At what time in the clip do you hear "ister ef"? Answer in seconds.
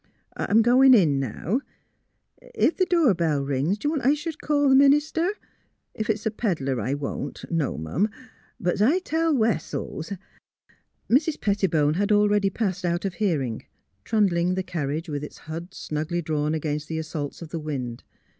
4.93-6.09